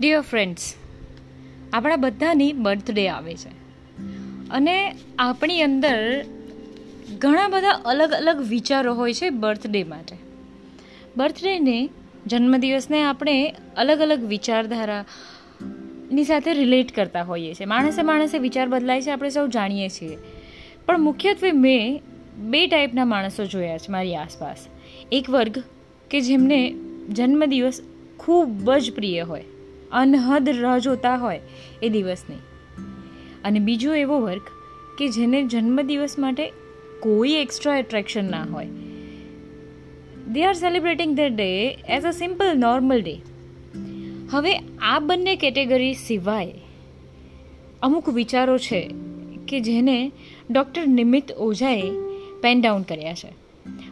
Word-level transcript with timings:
Dear 0.00 0.20
friends 0.20 0.74
આપણા 1.72 1.96
બધાની 1.96 2.52
birthday 2.52 3.08
આવે 3.08 3.34
છે. 3.34 3.64
અને 4.50 4.94
આપણી 5.18 5.62
અંદર 5.62 6.24
ઘણા 7.18 7.48
બધા 7.48 7.68
અલગ 7.68 8.10
અલગ 8.10 8.48
વિચારો 8.48 8.94
હોય 8.94 9.14
છે 9.14 9.30
બર્થડે 9.30 9.84
માટે. 9.84 10.16
બર્થડેને 11.16 11.88
જન્મદિવસને 12.26 13.02
આપણે 13.02 13.54
અલગ 13.76 14.00
અલગ 14.00 14.24
વિચારધારાની 14.24 16.24
સાથે 16.24 16.52
રિલેટ 16.52 16.96
કરતા 16.96 17.22
હોઈએ 17.22 17.54
છીએ. 17.54 17.66
માણસે 17.66 18.02
માણસે 18.02 18.38
વિચાર 18.38 18.68
બદલાય 18.68 19.02
છે, 19.02 19.10
આપણે 19.10 19.30
સૌ 19.30 19.46
જાણીએ 19.46 19.88
છીએ. 19.88 20.18
પણ 20.86 21.00
મુખ્યત્વે 21.00 21.52
મેં 21.52 22.02
બે 22.38 22.66
ટાઈપના 22.66 23.04
માણસો 23.04 23.46
જોયા 23.46 23.78
છે 23.78 23.92
મારી 23.92 24.16
આસપાસ. 24.16 24.66
એક 25.12 25.30
વર્ગ 25.30 25.62
કે 26.10 26.20
જેમને 26.20 26.74
જન્મદિવસ 27.12 27.80
ખૂબ 28.16 28.72
જ 28.72 28.92
પ્રિય 28.92 29.20
હોય. 29.20 29.44
અનહદ 29.94 30.48
રાહ 30.48 30.78
જોતા 30.78 31.16
હોય 31.16 31.40
એ 31.82 31.88
દિવસની. 31.88 32.36
અને 33.44 33.58
બીજો 33.58 33.94
એવો 33.94 34.20
વર્ગ 34.20 34.40
કે 34.98 35.08
જેને 35.08 35.42
જન્મદિવસ 35.42 36.18
માટે 36.18 36.52
કોઈ 37.02 37.30
એક્સ્ટ્રા 37.30 37.76
એટ્રેક્શન 37.78 38.30
ના 38.30 38.44
હોય. 38.44 38.68
They 40.32 40.44
are 40.44 40.52
celebrating 40.52 41.16
the 41.16 41.20
day 41.20 41.48
as 41.88 42.04
a 42.04 42.10
simple 42.10 42.58
normal 42.58 43.02
day 43.02 43.16
હવે 44.30 44.54
આ 44.82 44.98
બંને 44.98 45.36
કેટેગરી 45.36 45.94
સિવાય 45.94 46.54
અમુક 47.82 48.08
વિચારો 48.08 48.58
છે 48.58 48.90
કે 49.48 49.60
જેને 49.60 50.12
ડૉક્ટર 50.50 50.86
નિમિત 50.86 51.32
ઓઝાએ 51.32 51.82
પેન 52.42 52.60
ડાઉન 52.60 52.82
કર્યા 52.82 53.14
છે. 53.14 53.43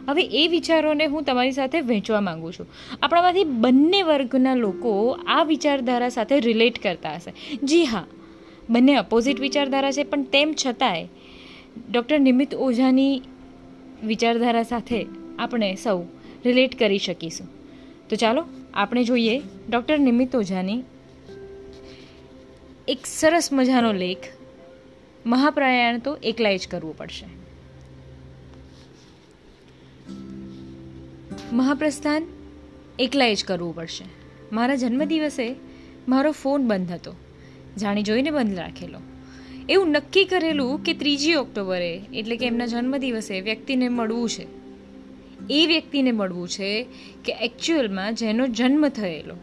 હવે 0.07 0.21
એ 0.21 0.47
વિચારોને 0.47 1.05
હું 1.05 1.23
તમારી 1.23 1.51
સાથે 1.51 1.81
વહેંચવા 1.81 2.21
માગું 2.21 2.53
છું. 2.53 2.67
આપણામાંથી 3.01 3.43
બંને 3.43 4.01
વર્ગના 4.01 4.55
લોકો 4.55 5.19
આ 5.27 5.43
વિચારધારા 5.43 6.09
સાથે 6.09 6.39
રિલેટ 6.39 6.83
કરતા 6.83 7.13
હશે. 7.15 7.57
જી 7.63 7.85
હા, 7.85 8.05
બંને 8.69 8.95
અપોઝિટ 8.95 9.39
વિચારધારા 9.39 9.91
છે, 9.91 10.03
પણ 10.03 10.23
તેમ 10.23 10.55
છતાંય 10.65 11.07
ડૉક્ટર 11.91 12.19
નિમિત 12.19 12.55
ઓઝાની 12.55 13.21
વિચારધારા 14.05 14.63
સાથે 14.63 15.05
આપણે 15.39 15.75
સૌ 15.75 16.03
રિલેટ 16.45 16.79
કરી 16.79 16.97
શકીશું. 16.97 17.47
તો 18.09 18.15
ચાલો, 18.15 18.45
આપણે 18.73 19.03
જોઈએ 19.03 19.41
ડૉક્ટર 19.69 19.99
નિમિત 19.99 20.35
ઓઝાની 20.35 20.83
એક 22.87 22.97
સરસ 23.05 23.49
મજાનો 23.53 23.93
લેખ, 23.93 24.17
મહાપ્રયાણ 25.25 25.99
તો 25.99 26.17
એકલાય 26.23 26.57
જ 26.57 26.67
કરવું 26.67 26.97
પડશે. 26.97 27.42
મહાપ્રસ્થાન 31.53 32.27
એકલાએ 32.99 33.35
જ 33.35 33.45
કરવું 33.45 33.75
પડશે. 33.75 34.05
મારા 34.55 34.75
જન્મદિવસે 34.75 35.55
મારો 36.07 36.31
ફોન 36.31 36.67
બંધ 36.67 36.91
હતો. 36.91 37.15
જાણી 37.77 38.03
જોઈને 38.03 38.31
બંધ 38.31 38.59
રાખેલો. 38.59 38.99
એવું 39.69 39.89
નક્કી 39.89 40.25
કરેલું 40.25 40.83
કે 40.83 40.93
ત્રીજી 40.93 41.33
ઓક્ટોબરે, 41.33 42.01
એટલે 42.13 42.37
કે 42.37 42.47
એમના 42.47 42.65
જન્મદિવસે, 42.65 43.41
વ્યક્તિને 43.41 43.89
મળવું 43.89 44.29
છે. 44.29 44.47
એ 45.49 45.67
વ્યક્તિને 45.67 46.11
મળવું 46.11 46.47
છે 46.47 46.85
કે 47.25 47.31
એકચ્યુઅલમાં 47.31 48.15
જેનો 48.15 48.47
જન્મ 48.47 48.87
થયેલો. 48.87 49.35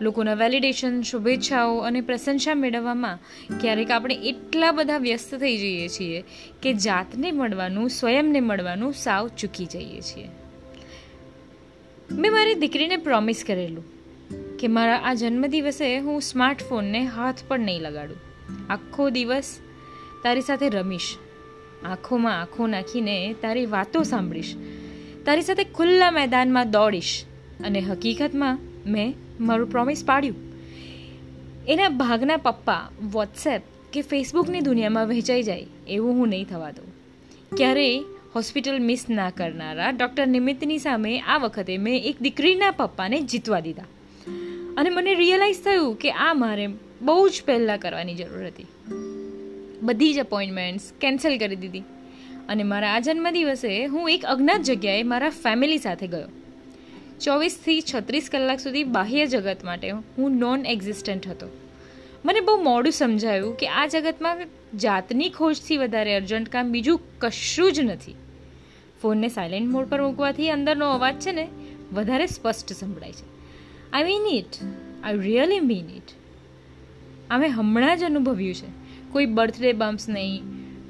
લોકોના 0.00 0.34
વેલિડેશન 0.34 1.02
શુભેચ્છાઓ 1.02 1.78
અને 1.78 2.00
પ્રશંસા 2.00 2.54
મેળવવામાં 2.54 3.18
ક્યારેક 3.60 3.90
આપણે 3.90 4.14
એટલા 4.14 4.72
બધા 4.72 4.98
વ્યસ્ત 4.98 5.34
થઈ 5.34 5.56
જઈએ 5.56 5.88
છીએ 5.88 6.24
કે 6.62 6.74
જાતને 6.74 7.32
મળવાનું, 7.32 7.90
સ્વયંને 7.90 8.40
મળવાનું 8.40 8.92
સાવ 8.92 9.28
ચૂકી 9.28 9.66
જઈએ 9.66 10.00
છીએ. 10.00 10.28
મેં 12.18 12.32
મારી 12.32 12.54
દીકરીને 12.54 12.96
પ્રોમિસ 12.96 13.44
કરેલું 13.46 13.84
કે 14.56 14.68
મારા 14.68 15.00
આ 15.04 15.14
જન્મદિવસે 15.14 15.98
હું 15.98 16.20
સ્માર્ટફોનને 16.20 17.04
હાથ 17.04 17.36
પણ 17.48 17.60
નહીં 17.60 17.80
લગાડું. 17.80 18.16
આખો 18.70 19.10
દિવસ 19.10 19.58
તારી 20.22 20.40
સાથે 20.40 20.68
રમીશ. 20.68 21.16
આંખોમાં 21.84 22.40
આંખો 22.40 22.66
નાખીને 22.66 23.34
તારી 23.42 23.66
વાતો 23.66 24.02
સાંભળીશ. 24.02 24.56
તારી 25.24 25.42
સાથે 25.42 25.64
ખુલ્લા 25.64 26.10
મેદાનમાં 26.10 26.70
દોડીશ 26.70 27.24
અને 27.64 27.80
હકીકતમાં 27.80 28.58
મેં 28.86 29.14
મારું 29.40 29.70
પ્રોમિસ 29.70 30.04
પાડ્યું. 30.06 30.36
એના 31.68 31.88
ભાગના 31.88 32.36
પપ્પા 32.36 32.88
વોટ્સએપ 33.12 33.62
કે 33.92 34.02
ફેસબુકની 34.02 34.60
દુનિયામાં 34.60 35.08
વહેંચાઈ 35.08 35.42
જાય 35.42 35.66
એવું 35.88 36.12
હું 36.12 36.28
નહીં 36.28 36.44
થવા 36.44 36.70
દઉં. 36.70 36.94
ક્યારેય 37.56 38.00
હોસ્પિટલ 38.34 38.78
મિસ 38.82 39.06
ના 39.10 39.30
કરનારા 39.30 39.90
ડૉક્ટર 39.90 40.26
નિમિત્તની 40.26 40.78
સામે 40.78 41.20
આ 41.20 41.38
વખતે 41.38 41.78
મેં 41.78 42.04
એક 42.04 42.16
દીકરીના 42.20 42.70
પપ્પાને 42.70 43.20
જીતવા 43.20 43.60
દીધા. 43.60 43.82
અને 44.76 44.90
મને 44.90 45.14
રિયલાઇઝ 45.14 45.56
થયું 45.64 45.94
કે 45.94 46.10
આ 46.10 46.34
મારે 46.34 46.68
બહુ 47.02 47.28
જ 47.28 47.42
પહેલાં 47.46 47.78
કરવાની 47.78 48.14
જરૂર 48.14 48.46
હતી. 48.46 48.66
બધી 49.82 50.14
જ 50.14 50.18
અપોઇન્ટમેન્ટ્સ 50.18 50.92
કેન્સલ 51.00 51.38
કરી 51.38 51.56
દીધી. 51.56 51.82
અને 52.48 52.62
મારા 52.62 52.94
આ 52.94 52.98
જન્મદિવસે 52.98 53.86
હું 53.86 54.10
એક 54.10 54.24
અજ્ઞાત 54.24 54.62
જગ્યાએ 54.62 55.02
મારા 55.02 55.30
ફેમિલી 55.30 55.78
સાથે 55.78 56.06
ગયો. 56.06 56.28
ચોવીસથી 57.20 57.80
છત્રીસ 57.80 58.28
કલાક 58.32 58.60
સુધી 58.60 58.84
બાહ્ય 58.84 59.26
જગત 59.26 59.64
માટે 59.64 59.90
હું 59.90 60.36
નોન 60.38 60.66
એક્ઝિસ્ટન્ટ 60.66 61.26
હતો. 61.26 61.61
મને 62.24 62.40
બહુ 62.40 62.62
મોડું 62.62 62.92
સમજાયું 62.92 63.56
કે 63.56 63.68
આ 63.68 63.86
જગતમાં 63.86 64.38
જાતની 64.78 65.30
ખોજથી 65.30 65.76
વધારે 65.76 66.14
અર્જન્ટ 66.14 66.48
કામ 66.48 66.72
બીજું 66.72 67.00
કશું 67.18 67.72
જ 67.72 67.80
નથી. 67.80 68.14
ફોનને 69.02 69.28
સાયલેન્ટ 69.28 69.70
મોડ 69.70 69.88
પર 69.88 70.02
મૂકવાથી 70.02 70.50
અંદરનો 70.50 70.90
અવાજ 70.90 71.14
છે 71.14 71.32
ને 71.32 71.48
વધારે 71.92 72.26
સ્પષ્ટ 72.26 72.72
સંભળાય 72.72 73.12
છે. 73.12 73.26
I 73.92 74.04
mean 74.04 74.26
it 74.26 74.58
I 75.04 75.18
really 75.18 75.60
mean 75.60 75.90
it 75.96 76.14
અમે 77.30 77.48
હમણાં 77.48 77.98
જ 77.98 78.04
અનુભવ્યું 78.04 78.54
છે. 78.54 78.82
કોઈ 79.12 79.26
બર્થડે 79.26 79.72
બમ્પ્સ 79.72 80.08
નહીં 80.08 80.42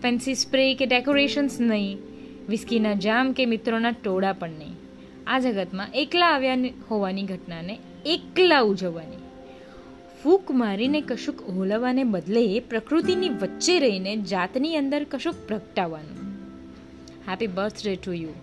ફેન્સી 0.03 0.35
સ્પ્રે 0.35 0.75
કે 0.75 0.87
ડેકોરેશન્સ 0.87 1.61
નહીં 1.61 1.99
વિસ્કીના 2.49 2.95
જામ 2.95 3.33
કે 3.33 3.47
મિત્રોના 3.47 3.91
ટોળા 3.91 4.33
પણ 4.33 4.51
નહીં. 4.51 4.77
આ 5.27 5.39
જગતમાં 5.39 5.89
એકલા 5.95 6.27
આવ્યા 6.27 6.59
હોવાની 6.91 7.23
ઘટનાને 7.23 7.79
એકલા 8.07 8.61
ઉજવવાની. 8.61 9.22
ફૂક 10.25 10.51
મારીને 10.51 11.01
કશુંક 11.01 11.49
ઓલવાને 11.49 12.05
બદલે 12.05 12.61
પ્રકૃતિની 12.61 13.29
વચ્ચે 13.29 13.79
રહીને 13.79 14.17
જાતની 14.17 14.77
અંદર 14.77 15.05
કશુંક 15.05 15.37
પ્રગટાવવાનું. 15.49 16.19
હેપી 17.31 17.47
બર્થડે 17.47 17.95
ટુ 17.97 18.13
યુ 18.13 18.35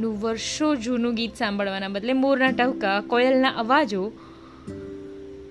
નું 0.00 0.20
વર્ષો 0.20 0.74
જૂનું 0.74 1.14
ગીત 1.14 1.34
સાંભળવાના 1.34 1.88
બદલે 1.88 2.12
મોરના 2.12 2.50
ટહુકા, 2.50 3.00
કોયલના 3.00 3.48
અવાજો 3.48 4.12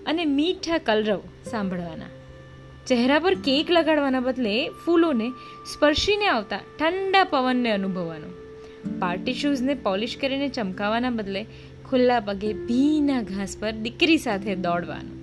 અને 0.05 0.25
મીઠા 0.25 0.77
કલરવ 0.77 1.21
સાંભળવાના. 1.45 2.11
ચહેરા 2.87 3.19
પર 3.19 3.35
કેક 3.35 3.71
લગાડવાના 3.71 4.19
બદલે 4.19 4.69
ફૂલોને 4.85 5.29
સ્પર્શીને 5.73 6.27
આવતા 6.27 6.59
ઠંડા 6.79 7.23
પવનને 7.23 7.71
અનુભવવાનો. 7.71 8.29
પાર્ટી 8.99 9.33
શૂઝને 9.33 9.73
પોલિશ 9.73 10.17
કરીને 10.17 10.49
ચમકાવવાના 10.49 11.09
બદલે 11.09 11.45
ખુલ્લા 11.89 12.19
પગે 12.19 12.53
ભીના 12.53 13.21
ઘાસ 13.21 13.57
પર 13.59 13.71
દીકરી 13.71 14.17
સાથે 14.17 14.55
દોડવાનું. 14.55 15.14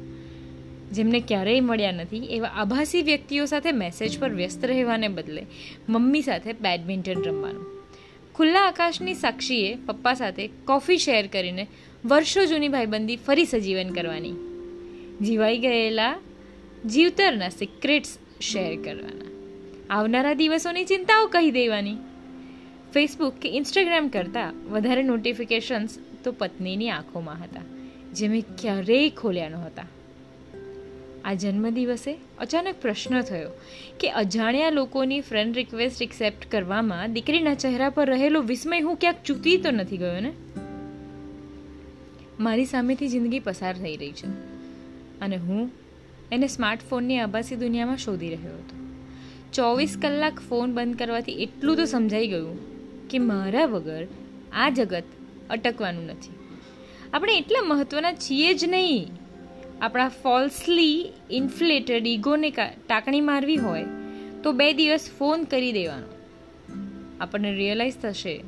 જેમને 0.93 1.21
ક્યારેય 1.21 1.61
મળ્યા 1.61 1.93
નથી, 1.93 2.25
એવા 2.37 2.53
આભાસી 2.61 3.03
વ્યક્તિઓ 3.03 3.45
સાથે 3.47 3.73
મેસેજ 3.73 4.19
પર 4.21 4.33
વ્યસ્ત 4.41 4.65
રહેવાને 4.65 5.09
બદલે 5.09 5.43
મમ્મી 5.89 6.23
સાથે 6.23 6.53
બેડમિન્ટન 6.65 7.23
રમવાનું. 7.23 7.67
ખુલ્લા 8.35 8.65
આકાશની 8.67 9.15
સાક્ષીએ 9.15 9.71
પપ્પા 9.87 10.15
સાથે 10.15 10.45
કોફી 10.65 11.01
શેર 11.07 11.27
કરીને 11.27 11.65
વર્ષો 12.05 12.45
જૂની 12.47 12.69
ભાઈબંધી 12.69 13.19
ફરી 13.27 13.45
સજીવન 13.45 13.91
કરવાની. 13.93 14.37
જીવાઈ 15.23 15.59
ગયેલા 15.59 16.15
જીવતરના 16.87 17.53
સિક્રેટ્સ 17.59 18.13
શેર 18.41 18.73
કરવાના. 18.85 19.31
આવનારા 19.91 20.35
દિવસોની 20.35 20.85
ચિંતાઓ 20.85 21.27
કહી 21.27 21.51
દેવાની. 21.51 21.99
ફેસબુક 22.95 23.35
કે 23.43 23.49
ઇન્સ્ટાગ્રામ 23.59 24.09
કરતાં 24.09 24.57
વધારે 24.73 25.03
નોટિફિકેશન્સ 25.03 25.93
તો 26.25 26.33
પત્નીની 26.33 26.91
આંખોમાં 26.91 27.43
હતા, 27.45 27.67
જે 28.17 28.29
મેં 28.29 28.45
ક્યારેય 28.61 29.11
ખોલ્યા 29.21 29.49
નહોતા. 29.49 29.89
આ 31.25 31.35
જન્મદિવસે 31.35 32.19
અચાનક 32.39 32.75
પ્રશ્ન 32.83 33.21
થયો 33.21 33.51
કે 34.01 34.11
અજાણ્યા 34.11 34.71
લોકોની 34.71 35.21
ફ્રેન્ડ 35.21 35.57
રિક્વેસ્ટ 35.57 36.03
એક્સેપ્ટ 36.03 36.51
કરવામાં 36.51 37.13
દીકરીના 37.13 37.55
ચહેરા 37.55 37.91
પર 37.91 38.11
રહેલો 38.11 38.41
વિસ્મય 38.41 38.81
હું 38.81 38.97
ક્યાંક 38.97 39.17
ચૂકી 39.25 39.57
તો 39.57 39.71
નથી 39.71 39.97
ગયો 39.97 40.21
ને? 40.21 40.33
મારી 42.41 42.65
સામેથી 42.65 43.09
જિંદગી 43.09 43.41
પસાર 43.41 43.75
થઈ 43.77 43.97
રહી 43.97 44.13
છે 44.13 44.27
અને 45.21 45.37
હું 45.37 45.71
એને 46.33 46.47
સ્માર્ટફોનની 46.47 47.19
આભાસી 47.19 47.57
દુનિયામાં 47.57 47.97
શોધી 47.97 48.29
રહ્યો 48.29 48.55
હતો. 48.55 48.77
ચોવીસ 49.53 49.99
કલાક 50.03 50.41
ફોન 50.49 50.75
બંધ 50.75 50.99
કરવાથી 50.99 51.33
એટલું 51.33 51.77
તો 51.77 51.85
સમજાઈ 51.85 52.27
ગયું 52.27 52.59
કે 53.09 53.19
મારા 53.19 53.67
વગર 53.67 54.07
આ 54.53 54.71
જગત 54.71 55.05
અટકવાનું 55.51 56.07
નથી. 56.07 56.35
આપણે 57.13 57.37
એટલા 57.37 57.63
મહત્ત્વના 57.63 58.13
છીએ 58.13 58.55
જ 58.55 58.65
નહીં. 58.65 59.22
આપણા 59.83 60.09
ફોલ્સલી 60.09 61.13
ઇન્ફ્લેટેડ 61.31 62.07
ઈગોને 62.07 62.51
ટાંકણી 62.51 63.21
મારવી 63.21 63.57
હોય, 63.57 63.85
તો 64.43 64.53
બે 64.53 64.73
દિવસ 64.73 65.11
ફોન 65.19 65.45
કરી 65.45 65.73
દેવાનો. 65.73 66.09
આપણને 67.21 67.53
રિયલાઇઝ 67.53 67.97
થશે 68.03 68.41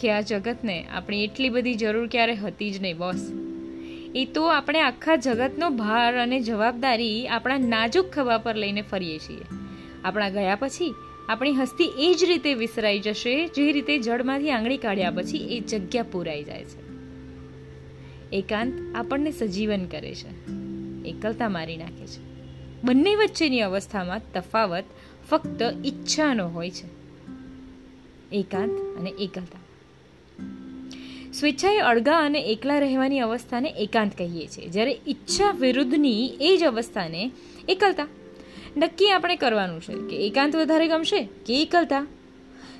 કે 0.00 0.10
આ 0.10 0.20
જગતને 0.20 0.84
આપણી 0.84 1.24
એટલી 1.24 1.48
બધી 1.48 1.74
જરૂર 1.74 2.06
ક્યારે 2.06 2.34
હતી 2.34 2.70
જ 2.70 2.82
નહીં 2.82 2.96
બોસ 2.96 3.32
એ 4.14 4.24
તો 4.24 4.44
આપણે 4.46 4.80
આખા 4.80 5.16
જગતનો 5.16 5.70
ભાર 5.70 6.14
અને 6.14 6.40
જવાબદારી 6.40 7.28
આપણા 7.28 7.58
નાજુક 7.58 8.10
ખભા 8.10 8.38
પર 8.38 8.56
લઈને 8.56 8.82
ફરીએ 8.82 9.18
છીએ. 9.18 9.44
આપણા 10.04 10.28
ગયા 10.28 10.56
પછી 10.60 10.94
આપણી 11.28 11.54
હસ્તી 11.54 11.84
એ 11.98 12.14
જ 12.14 12.24
રીતે 12.24 12.54
વિસરાઈ 12.54 12.98
જશે, 12.98 13.46
જે 13.46 13.72
રીતે 13.72 13.98
જળમાંથી 13.98 14.50
આંગળી 14.50 14.76
કાઢ્યા 14.76 15.10
પછી 15.10 15.56
એ 15.56 15.60
જગ્યા 15.60 16.02
પૂરાઈ 16.02 16.44
જાય 16.44 16.64
છે. 16.64 16.88
એકાંત 18.32 18.72
આપણને 18.94 19.30
સજીવન 19.30 19.84
કરે 19.84 20.14
છે. 20.14 20.58
એકલતા 21.10 21.48
મારી 21.48 21.76
નાખે 21.76 22.06
છે. 22.06 22.28
બંને 22.84 23.14
વચ્ચેની 23.14 23.60
અવસ્થામાં 23.60 24.20
તફાવત 24.32 24.84
ફક્ત 25.30 25.62
ઈચ્છાનો 25.86 26.48
હોય 26.48 26.70
છે. 26.70 26.98
એકાંત 28.32 28.98
અને 28.98 29.10
એકલતા. 29.10 29.58
સ્વેચ્છાએ 31.32 31.78
અળગા 31.78 32.18
અને 32.18 32.40
એકલા 32.40 32.78
રહેવાની 32.78 33.20
અવસ્થાને 33.20 33.68
એકાંત 33.68 34.18
કહીએ 34.18 34.46
છીએ. 34.46 34.68
જ્યારે 34.68 34.98
ઈચ્છા 35.08 35.50
વિરુદ્ધની 35.50 36.30
એ 36.40 36.56
જ 36.56 36.64
અવસ્થાને 36.64 37.30
એકલતા. 37.68 38.08
નક્કી 38.76 39.10
આપણે 39.10 39.36
કરવાનું 39.36 39.80
છે 39.80 39.94
કે 40.10 40.26
એકાંત 40.26 40.56
વધારે 40.56 40.88
ગમશે 40.88 41.28
કે 41.46 41.62
એકલતા? 41.62 42.06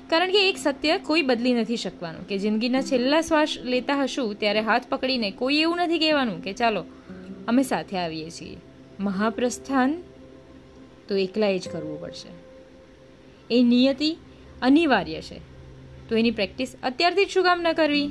કારણ 0.09 0.31
કે 0.31 0.49
એક 0.49 0.57
સત્ય 0.57 0.97
કોઈ 0.97 1.21
બદલી 1.21 1.53
નથી 1.53 1.77
શકવાનું. 1.77 2.27
કે 2.27 2.37
જિંદગીના 2.37 2.81
છેલ્લા 2.81 3.21
શ્વાસ 3.21 3.49
લેતા 3.63 4.03
હશું 4.03 4.39
ત્યારે 4.39 4.59
હાથ 4.59 4.87
પકડીને 4.89 5.31
કોઈ 5.31 5.55
એવું 5.55 5.77
નથી 5.77 5.99
કહેવાનું 5.99 6.43
કે 6.43 6.53
ચાલો 6.53 6.85
અમે 7.49 7.63
સાથે 7.63 7.97
આવીએ 7.97 8.29
છીએ. 8.29 8.57
મહાપ્રસ્થાન 8.99 10.01
તો 11.07 11.15
એકલાએ 11.15 11.59
જ 11.59 11.69
કરવું 11.69 12.01
પડશે. 12.01 12.29
એ 13.55 13.63
નિયતિ 13.63 14.17
અનિવાર્ય 14.61 15.21
છે. 15.21 15.39
તો 16.09 16.15
એની 16.15 16.31
પ્રેક્ટિસ 16.31 16.75
અત્યારથી 16.83 17.25
જ 17.25 17.29
શું 17.29 17.43
કામ 17.43 17.61
ન 17.61 17.73
કરવી? 17.73 18.07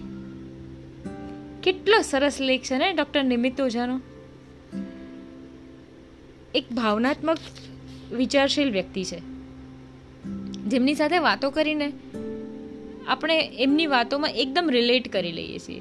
કેટલો 1.62 2.00
સરસ 2.02 2.40
લેખ 2.40 2.62
છે 2.62 2.78
ને, 2.78 2.92
ડૉક્ટર 2.92 3.24
નિમિત્ત 3.24 3.60
ઓઝાનો 3.60 4.00
એક 6.54 6.72
ભાવનાત્મક 6.72 7.38
વિચારશીલ 8.12 8.72
વ્યક્તિ 8.72 9.04
છે. 9.04 9.18
જેમની 10.66 10.94
સાથે 10.94 11.18
વાતો 11.18 11.50
કરીને 11.50 11.92
આપણે 13.08 13.40
એમની 13.58 13.86
વાતોમાં 13.86 14.30
એકદમ 14.30 14.68
રિલેટ 14.70 15.12
કરી 15.12 15.32
લઈએ 15.32 15.58
છીએ. 15.58 15.80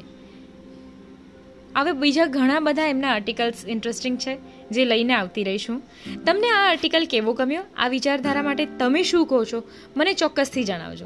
હવે 1.78 1.92
બીજા 1.92 2.26
ઘણા 2.26 2.60
બધા 2.60 2.86
એમના 2.86 3.14
આર્ટિકલ્સ 3.14 3.66
ઇન્ટરેસ્ટિંગ 3.68 4.18
છે, 4.18 4.38
જે 4.72 4.86
લઈને 4.86 5.14
આવતી 5.14 5.44
રહીશું. 5.44 5.82
તમને 6.26 6.50
આ 6.50 6.70
આર્ટિકલ 6.70 7.08
કેવો 7.10 7.34
ગમ્યો? 7.34 7.64
આ 7.78 7.88
વિચારધારા 7.88 8.44
માટે 8.44 8.66
તમે 8.66 9.04
શું 9.04 9.28
કહો 9.28 9.44
છો? 9.44 9.64
મને 9.98 10.14
ચોક્કસથી 10.14 10.64
જણાવજો. 10.64 11.06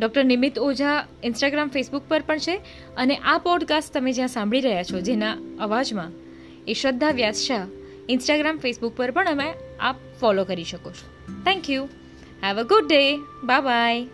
Doctor 0.00 0.24
Nimit 0.24 0.58
Ojha 0.58 1.06
Instagram 1.24 1.68
Facebook 1.68 2.02
પર 2.08 2.22
પણ 2.26 2.38
છે 2.38 2.56
અને 2.96 3.16
આ 3.16 3.38
પોડકાસ્ટ 3.38 3.94
તમે 3.94 4.12
જ્યાં 4.12 4.28
સાંભળી 4.28 4.60
રહ્યા 4.60 4.82
છો 4.82 5.00
જેના 5.00 5.36
અવાજમાં 5.60 6.10
એ 6.68 6.72
શ્રદ્ધા 6.72 7.10
વ્યાસ 7.10 7.48
ઇન્સ્ટાગ્રામ 8.08 8.58
ફેસબુક 8.58 8.96
પર 8.96 9.10
પણ 9.10 9.28
અમે 9.28 9.54
આપ 9.80 9.96
ફોલો 10.20 10.44
કરી 10.44 10.64
શકો 10.64 10.90
છો. 10.90 11.34
Thank 11.44 11.70
you 11.70 11.88
have 12.44 12.56
a 12.56 12.62
good 12.62 12.88
day 12.88 13.16
bye 13.44 13.60
bye 13.60 14.06